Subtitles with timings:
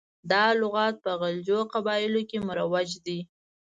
[0.31, 3.19] دا لغات په غلجو قبایلو کې مروج دی.